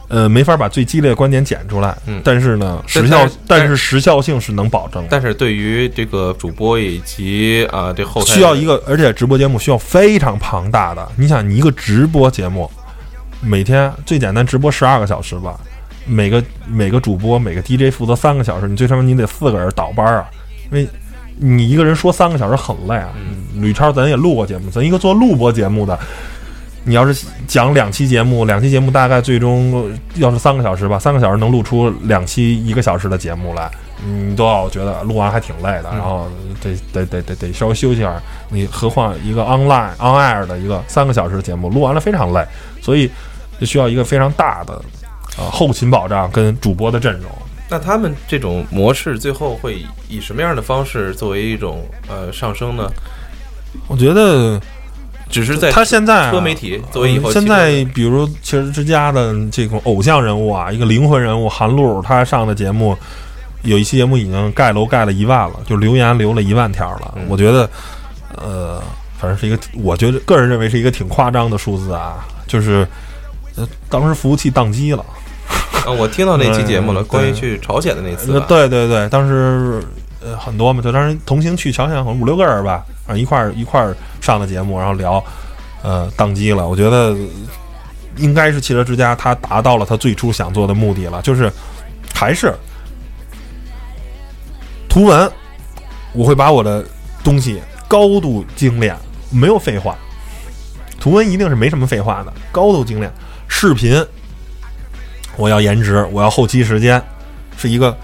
[0.08, 5.04] 呃，没法把最激烈的观点剪出来，嗯，但是呢，时效，但是时效性是能保证。
[5.10, 11.06] 但是对于这个主播以及啊，这后需要一个，而且直播节目需要非常庞大的。
[11.16, 12.70] 你想，你一个直播节目，
[13.40, 15.58] 每天最简单直播十二个小时吧，
[16.04, 20.26] 每个每个主播每个 DJ 负责三个小时，你最起码你得四个人倒班啊，
[20.70, 20.88] 因为
[21.36, 23.08] 你一个人说三个小时很累啊。
[23.56, 25.98] 吕超，咱也录过节目，咱一个做录播节目的。
[26.88, 33.68] 你要是讲两期节目，两期节目大概最终要是三个小时吧，三个小时能录出两期一个小时的节目来，
[34.06, 36.28] 你都要觉得录完还挺累的，然后
[36.62, 38.22] 得得得得得稍微休息下。
[38.50, 42.46] 你何况一个 online on air 的一个三个小时的节目，录完了非常累，
[42.80, 43.10] 所以
[43.58, 44.74] 就需要一个非常大的
[45.36, 47.28] 啊后勤保障跟主播的阵容。
[47.68, 52.88] 那他们这种模式最后会以什么样的方式作为一种呃上升呢？
[53.88, 54.60] 我觉得。
[55.28, 62.96] 只是在他现在车媒体作为以后现在，比如汽车之家的这种偶像人物啊，一个灵魂人物韩露，他上的节目
[63.62, 67.14] 有一期节目已经盖楼盖了一万了，就留言留了一万条了。
[67.28, 67.68] 我觉得，
[68.36, 68.80] 呃，
[69.18, 72.24] 反正是一个，我觉得个人认为是一个挺夸张的数字啊。
[72.46, 72.86] 就是
[73.56, 75.04] 呃，当时服务器宕机了。
[75.84, 78.40] 啊，我听到那期节目了， 关于去朝鲜的那次。
[78.48, 79.82] 对对对，当时
[80.38, 82.84] 很多嘛，就当时同行去朝鲜，好像五六个人吧。
[83.06, 83.86] 啊，一块一块
[84.20, 85.22] 上的节目，然后聊，
[85.82, 86.66] 呃，宕机了。
[86.66, 87.14] 我觉得
[88.16, 91.48] 应该是汽车之家，他达到了他最初想做的目的了，就是
[92.12, 92.52] 还是
[94.88, 95.30] 图文，
[96.12, 96.84] 我会把我的
[97.22, 98.96] 东西高度精炼，
[99.30, 99.96] 没有废话。
[100.98, 103.08] 图文一定是没什么废话的，高度精炼。
[103.46, 104.04] 视频
[105.36, 107.00] 我要颜值，我要后期时间，
[107.56, 107.96] 是一个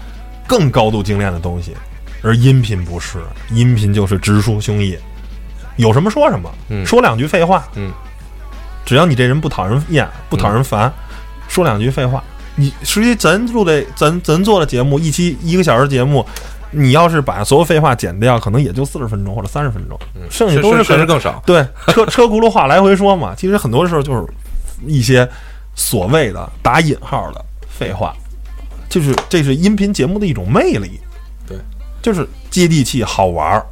[0.47, 1.75] 更高度精炼的东西。
[2.23, 3.19] 而音频不是，
[3.51, 4.97] 音频就是直抒胸臆，
[5.75, 6.49] 有什么说什么，
[6.85, 7.91] 说两句废话，嗯，
[8.85, 10.91] 只要你这人不讨人厌，不讨人烦，
[11.49, 12.23] 说两句废话，
[12.55, 16.25] 你实际咱录的咱咱做的节目，一期一个小时节目，
[16.71, 19.99] 你要是把所有废话剪掉，可能也就四十分钟或者三十分钟，
[20.31, 21.43] 剩下都是确实更少。
[21.45, 24.25] 对，车 车轱辘话来回说嘛，其实很多时候就是
[24.87, 25.27] 一些
[25.75, 28.15] 所谓的打引号的废话，
[28.87, 31.01] 就是这是音频节目的一种魅力。
[32.03, 33.65] 就是接地气、好玩儿，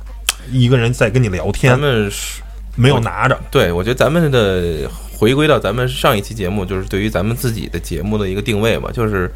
[0.52, 1.72] 一个人在跟你聊天。
[1.72, 2.42] 咱们是
[2.76, 3.38] 没有拿着。
[3.52, 9.30] 对，我觉得咱们的回归到咱们上一期节目，就是对于咱们自己的节目的一个定位嘛，就是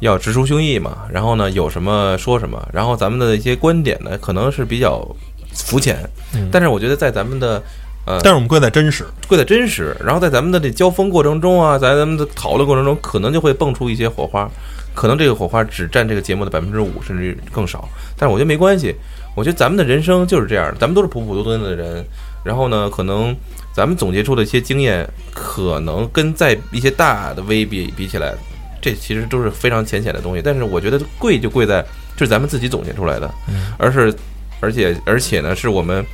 [0.00, 0.98] 要直抒胸臆嘛。
[1.10, 2.60] 然后呢，有什么说什么。
[2.72, 5.06] 然后咱们的一些观点呢，可能是比较
[5.54, 5.98] 肤浅，
[6.50, 7.62] 但是我觉得在咱们的
[8.04, 9.96] 呃，但是我们贵在真实，贵在真实。
[10.04, 14.50] 然后在咱们的这交锋过程中啊，在咱们的讨论过程中，可能就会蹦出一些火花。
[14.94, 17.88] 可能这个火花只占这个节目的百分之五，甚至更少。
[18.16, 18.94] 但是我觉得没关系。
[19.34, 22.04] 我觉得咱们的人生就是这样，咱们都是普普通通的人，
[22.44, 23.34] 然后呢，可能
[23.72, 28.34] 咱们总结出的一些经验，可能跟在一些大的 V 比比起来，
[28.78, 30.42] 这其实都是非常浅显的东西。
[30.44, 31.82] 但是我觉得贵就贵在，
[32.14, 33.30] 这是咱们自己总结出来的，
[33.78, 34.14] 而是
[34.60, 36.04] 而且而且呢，是我们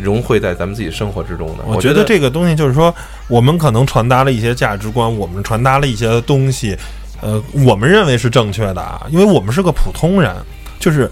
[0.00, 1.64] 融汇在咱们自己生活之中的。
[1.64, 2.94] 我觉得这个东西就是说，
[3.26, 6.78] 我们可能传达了一些价值观，我们传达了一些东西，
[7.22, 10.34] 呃，我们认为是正确的啊，因为我们是个普通人，
[10.78, 11.10] 就是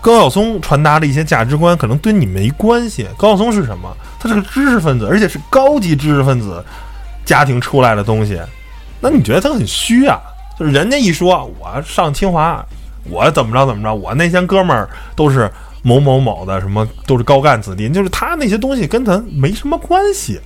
[0.00, 3.06] 高晓松传达的一些价值观，可能跟你没关系。
[3.16, 3.94] 高晓松是什么？
[4.18, 6.64] 他是个知识分子，而且是高级知识分子
[7.24, 8.40] 家庭出来的东西。
[9.00, 10.18] 那你觉得他很虚啊？
[10.58, 12.64] 就是人家一说我上清华，
[13.04, 15.50] 我怎么着怎么着，我那些哥们儿都是
[15.82, 20.40] 某某某的，什么都是高干子弟，就是他那些东西跟他没什么关系。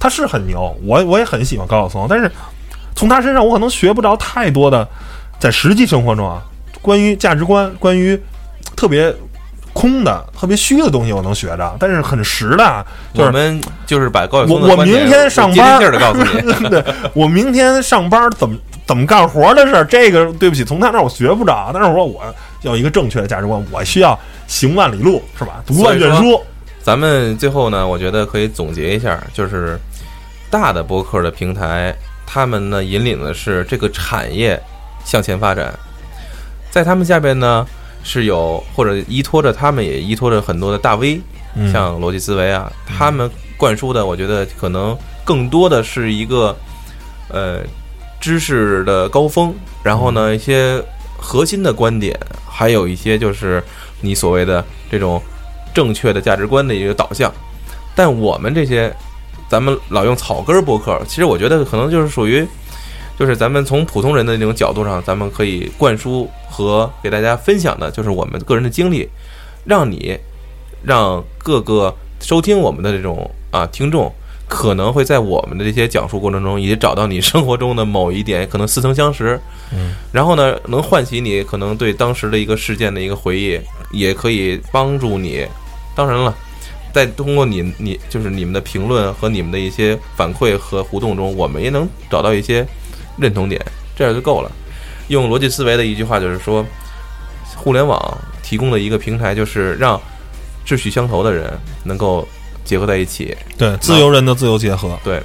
[0.00, 2.30] 他是很牛，我我也很喜欢高晓松，但是
[2.98, 4.86] 从他身上我可能学不着太多的，
[5.38, 6.42] 在实际生活中啊，
[6.82, 8.20] 关于价值观，关于
[8.74, 9.14] 特别。
[9.74, 12.84] 空的特别虚的东西我能学着，但是很实的，
[13.14, 16.84] 就是我们就是把高晓松我 我明天上班的告诉你，对
[17.14, 21.70] 我明天上班怎么怎么干活的事儿，这个对不起，从他那儿我学不着。
[21.72, 22.20] 但是我说我
[22.62, 25.62] 要一个正确的价值观，我需要行万里路，是吧？
[25.64, 26.42] 读万卷书。
[26.82, 29.78] 咱们最后呢，我觉得可以总结一下，就是
[30.50, 31.94] 大的博客的平台，
[32.28, 34.60] 他们呢引领的是这个产业
[35.04, 35.72] 向前发展，
[36.70, 37.66] 在他们下边呢。
[38.04, 41.20] 是有或者依托着他们，也依托着很多的大 V，
[41.70, 46.56] 像逻辑思维啊，他们灌输的，我觉得可能更多的是一个
[47.28, 47.58] 呃
[48.18, 50.82] 知识的高峰，然后呢一些
[51.18, 53.62] 核心的观点，还有一些就是
[54.00, 55.20] 你所谓的这种
[55.74, 57.30] 正确的价值观的一个导向。
[57.94, 58.94] 但我们这些，
[59.48, 62.46] 咱们老用草根博客，其实我觉得可能就是属于。
[63.18, 69.08] 就是咱们从普通人的那种角度上，咱们可以灌输和给大家分享的，就是我们个人的经历，
[69.64, 70.16] 让你
[70.84, 74.08] 让各个收听我们的这种啊听众，
[74.46, 79.36] 可能会在我们的这些讲述过程中，也找到你生活中的某一点，可能似曾相识。
[79.72, 83.58] 嗯，然后呢，能唤起你可能对当时的一个事件的一个回忆，
[83.90, 85.44] 也可以帮助你。
[85.96, 86.32] 当然了，
[86.98, 92.66] 在通过你你就是你们的评论和你们的一些反馈和互动中，我们也能找到一些。
[93.20, 93.60] 认同点，
[93.96, 94.52] 这样就够了。
[95.08, 96.64] 用逻辑思维的一句话就是说，
[97.56, 98.00] 互联网
[98.44, 100.00] 提供的一个平台，就是让
[100.64, 102.24] 志趣相投的人能够
[102.64, 103.36] 结合在一起。
[103.56, 104.96] 对，自由人的自由结合。
[105.02, 105.20] 对，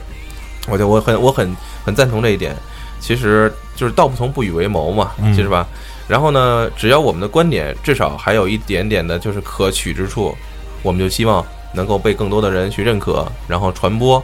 [0.66, 1.56] 我觉得我很我很
[1.86, 2.56] 很赞同这一点。
[3.00, 5.68] 其实就是道不同不与为谋嘛，其实吧？
[6.08, 10.36] 然后呢，只要我们的观点至少还有一点点的就是可取之处，
[10.82, 14.24] 我们就希望能够被更多的人去认可，然后传播。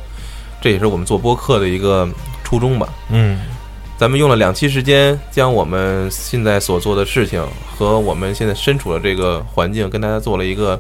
[0.62, 2.08] 这也是我们做播客的一个
[2.44, 2.90] 初衷吧。
[3.10, 3.40] 嗯。
[3.98, 7.46] 咱们用了两期时间，将我们现在所做的事情
[7.78, 10.80] 和我们现在身处的这个环境，跟大家做了一个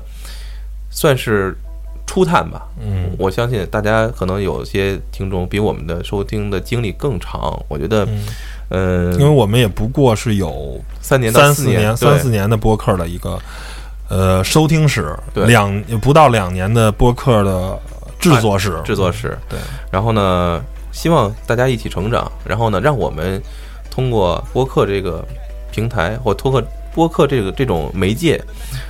[0.89, 1.53] 算是
[2.07, 2.65] 初探吧。
[2.79, 7.61] 嗯，我相信大家可能有些听众比我们的收听的经历更长。
[7.67, 8.07] 我觉得，
[8.69, 13.37] 嗯，因为我们也不过是有三年三四年三四年的播客的一个
[14.09, 17.79] 呃收听史，两不到两年的播客的
[18.19, 19.37] 制作史，制作史。
[19.47, 19.57] 对，
[19.89, 20.61] 然后呢？
[20.91, 23.39] 希望大家一起成长，然后呢，让我们
[23.91, 25.23] 通过播客这个
[25.71, 26.61] 平台或通过
[26.95, 28.43] 播客这个这种媒介，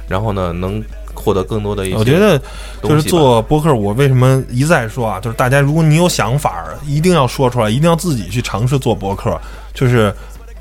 [0.07, 0.81] 然后呢，能
[1.13, 1.97] 获得更多的一些。
[1.97, 2.41] 我觉得
[2.81, 5.19] 就是做播客，我为什么一再说啊？
[5.19, 9.39] 就是大家，如果你有想法，一定要说出来，一定要自己去尝试做播客。
[9.73, 10.11] 就是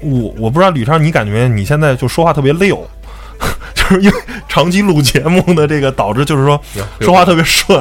[0.01, 2.85] 我，我不知道吕超，你感觉你现在就说话特别溜。
[3.89, 4.17] 就是因为
[4.49, 6.61] 长期录节目的这个导致，就是说
[7.01, 7.79] 说话特别顺。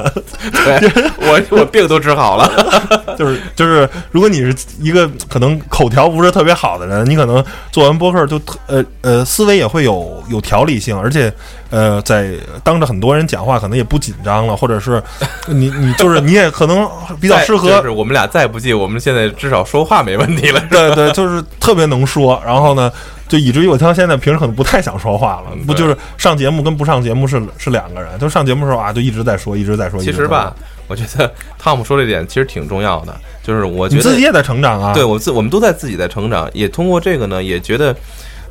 [1.20, 2.50] 我我病都治好了，
[3.18, 11.32] 就是就是，如果你是一个可能口条不是特别好的人，你可能做完播客就特呃呃思维也会有有条理性，而且
[11.70, 12.32] 呃在
[12.64, 15.02] 当着很多人讲话可能也不紧张了，或者是
[15.48, 16.88] 你你就是你也可能
[17.20, 17.70] 比较适合。
[17.70, 20.62] 就是我们俩再不济，我们现在至少说话没问题了。
[20.70, 22.92] 对对，就是特别能说，然后呢。
[23.28, 28.18] 就以至于我到现在平时可能不太想说话了，不就是上节目跟不上节目是是两个人？
[28.20, 30.00] 就上节目的时候啊，就一直在说，一直在说。
[30.02, 30.56] 其实吧，
[30.88, 34.94] 我觉得汤姆说这点其实挺重要的，就是我觉得自己也在成长啊。
[34.94, 37.96] 对我自我们都在自己在成长，也通过这个呢，也觉得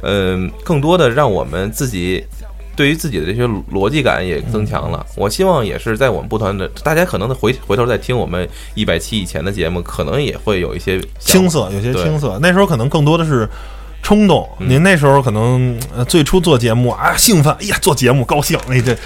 [0.02, 2.24] 嗯，更多的让我们自己
[2.74, 5.04] 对于自己的这些逻辑感也增强了。
[5.16, 12.38] 我希望也是在我们不团的，大家可能回回头再听我们一百期以前的节目，可能也会有一些青涩，有些青涩。
[12.40, 13.48] 那时候可能更多的是。
[14.02, 18.96] 冲动，您那时候可能最初做节目啊，兴奋，哎呀，做节目高兴，哎这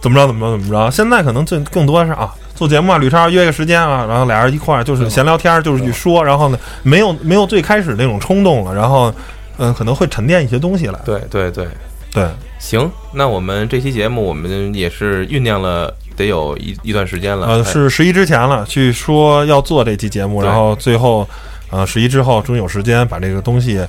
[0.00, 0.90] 怎么着怎么着怎么着？
[0.90, 9.12] 现在可能最更多是啊，做节目啊，吕超约个时间啊，然后俩人一块儿就是闲聊天，就是去说，然后呢，没有没有最开始那种冲动了，然后
[9.58, 10.98] 嗯，可能会沉淀一些东西来。
[11.04, 11.66] 对对对
[12.12, 12.26] 对，
[12.58, 17.46] 行，那我们这期节目我们也是酝酿了得有一一段时间了。
[17.46, 21.28] 呃，是十一之前了，去说要做这期节目，然后最后，
[21.70, 23.80] 呃，十一之后终于有时间把这个东西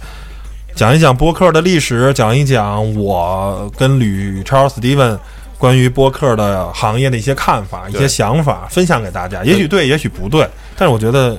[0.78, 5.18] 讲一讲播客的历史，讲一讲我跟吕超、Steven
[5.58, 9.44] 关于播客的行业的一些看法、一些想法，分享给大家。
[9.44, 10.48] 也许对，也许不对，
[10.78, 11.36] 但是我觉得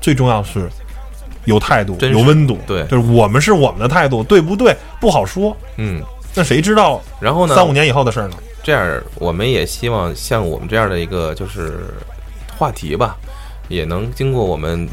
[0.00, 0.68] 最重要是
[1.44, 2.58] 有态度、有温度。
[2.66, 4.76] 对，就是我们是我们的态度，对不对？
[5.00, 5.56] 不好说。
[5.76, 6.02] 嗯，
[6.34, 7.00] 那谁知道？
[7.20, 7.54] 然后呢？
[7.54, 8.34] 三五年以后的事儿呢？
[8.64, 11.94] 这样，我们也希望像我们这样的一个就是
[12.58, 13.16] 话题吧，
[13.68, 14.88] 也能经过我们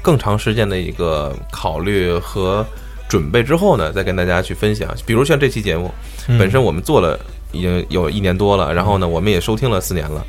[0.00, 2.64] 更长时间的一个考虑和
[3.10, 4.88] 准备之后呢，再跟大家去分享。
[5.04, 5.92] 比如像这期节目，
[6.38, 7.20] 本身我们做了。
[7.52, 10.24] 已经有一年多了，然后呢，我们也收听了四年了。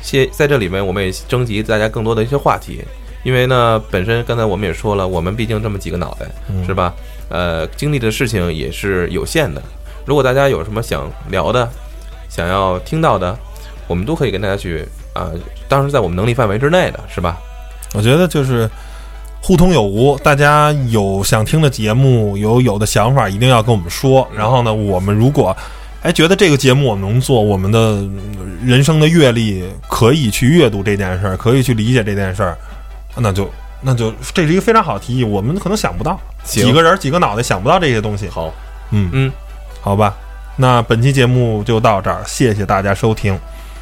[0.00, 2.82] 现在这里面，我们也征集大家更多的一些话题，
[3.24, 6.26] 因为呢，本身刚才我们也说了，我们毕竟这么几个脑袋，
[6.66, 6.94] 是吧？
[7.28, 9.62] 呃，经历的事情也是有限的。
[10.06, 11.68] 如果大家有什么想聊的、
[12.30, 13.36] 想要听到的，
[13.86, 15.30] 我们都可以跟大家去啊，
[15.68, 17.36] 当时在我们能力范围之内的，是吧？
[17.92, 18.66] 我觉得就是
[19.42, 24.26] 互通有无，大家有想听的节目，有有的想法，一定要跟我们说。
[24.36, 25.54] 然后呢，我们如果
[26.02, 28.04] 哎，觉得这个节目我们能做，我们的
[28.64, 32.56] 人生的阅历可以去阅读这件事儿，可以去理解这件事儿，
[33.16, 38.28] 那就那就这是一个非常好的提议，我们可能想不到，几个人几个脑袋想不到这些东西。
[38.28, 38.52] 好，
[38.90, 39.32] 嗯嗯，
[39.80, 40.14] 好吧，
[40.56, 43.36] 那本期节目就到这儿，谢谢大家收听，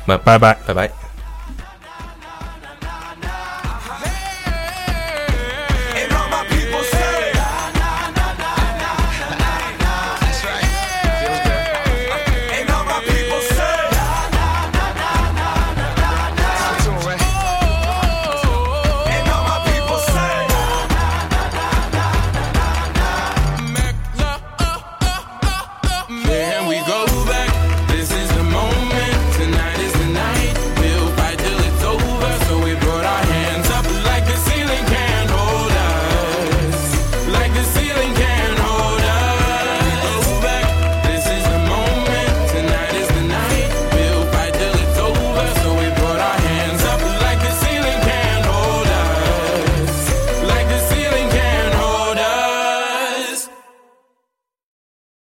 [0.06, 0.99] 拜拜拜拜拜。